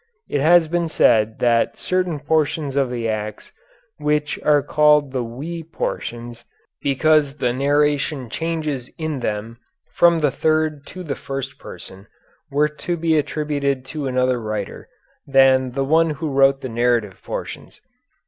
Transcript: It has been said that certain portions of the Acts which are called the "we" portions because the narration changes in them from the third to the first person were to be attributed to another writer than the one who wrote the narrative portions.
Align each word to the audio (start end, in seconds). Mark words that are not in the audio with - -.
It 0.27 0.41
has 0.41 0.67
been 0.67 0.87
said 0.89 1.37
that 1.41 1.77
certain 1.77 2.19
portions 2.19 2.75
of 2.75 2.89
the 2.89 3.07
Acts 3.07 3.51
which 3.99 4.39
are 4.41 4.63
called 4.63 5.11
the 5.11 5.23
"we" 5.23 5.61
portions 5.61 6.43
because 6.81 7.37
the 7.37 7.53
narration 7.53 8.27
changes 8.27 8.89
in 8.97 9.19
them 9.19 9.59
from 9.93 10.17
the 10.21 10.31
third 10.31 10.87
to 10.87 11.03
the 11.03 11.13
first 11.15 11.59
person 11.59 12.07
were 12.49 12.67
to 12.67 12.97
be 12.97 13.15
attributed 13.15 13.85
to 13.93 14.07
another 14.07 14.41
writer 14.41 14.89
than 15.27 15.73
the 15.73 15.85
one 15.85 16.09
who 16.09 16.31
wrote 16.31 16.61
the 16.61 16.67
narrative 16.69 17.21
portions. 17.21 17.79